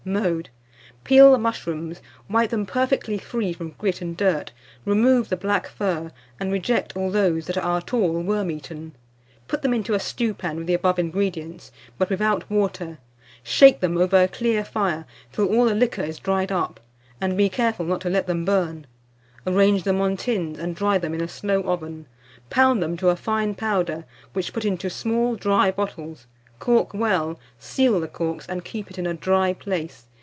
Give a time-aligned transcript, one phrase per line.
[0.03, 0.49] Mode.
[1.03, 4.51] Peel the mushrooms, wipe them perfectly free from grit and dirt,
[4.83, 8.93] remove the black fur, and reject all those that are at all worm eaten;
[9.47, 12.97] put them into a stewpan with the above ingredients, but without water;
[13.43, 16.79] shake them over a clear fire, till all the liquor is dried up,
[17.21, 18.87] and be careful not to let them burn;
[19.45, 22.07] arrange them on tins, and dry them in a slow oven;
[22.49, 26.25] pound them to a fine powder, which put into small dry bottles;
[26.59, 30.03] cork well, seal the corks, and keep it in a dry place.